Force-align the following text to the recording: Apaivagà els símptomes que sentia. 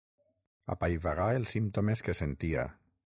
Apaivagà 0.75 1.27
els 1.41 1.53
símptomes 1.57 2.01
que 2.09 2.17
sentia. 2.21 2.65